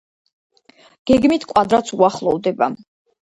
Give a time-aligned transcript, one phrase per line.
[1.11, 2.71] გეგმით კვადრატს უახლოვდება.